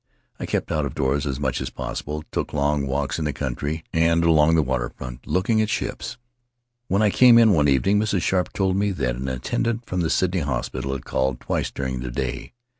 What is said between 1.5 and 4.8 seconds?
as possible, took long walks in the country and along the